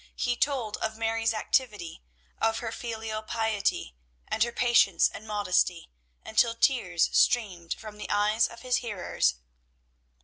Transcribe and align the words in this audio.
He 0.15 0.35
told 0.35 0.77
of 0.77 0.97
Mary's 0.97 1.31
activity, 1.31 2.01
of 2.39 2.57
her 2.57 2.71
filial 2.71 3.21
piety, 3.21 3.93
and 4.27 4.41
her 4.41 4.51
patience 4.51 5.07
and 5.07 5.27
modesty, 5.27 5.91
until 6.25 6.55
tears 6.55 7.07
streamed 7.15 7.75
from 7.75 7.99
the 7.99 8.09
eyes 8.09 8.47
of 8.47 8.61
his 8.61 8.77
hearers. 8.77 9.35